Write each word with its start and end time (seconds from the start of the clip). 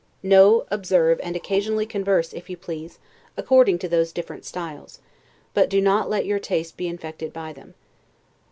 Know, 0.23 0.65
observe, 0.71 1.19
and 1.21 1.35
occasionally 1.35 1.85
converse 1.85 2.33
(if 2.33 2.49
you 2.49 2.57
please) 2.57 2.97
according 3.37 3.77
to 3.77 3.87
those 3.87 4.11
different 4.11 4.45
styles; 4.45 4.97
but 5.53 5.69
do 5.69 5.79
not 5.79 6.09
let 6.09 6.25
your 6.25 6.39
taste 6.39 6.75
be 6.75 6.87
infected 6.87 7.31
by 7.31 7.53
them. 7.53 7.75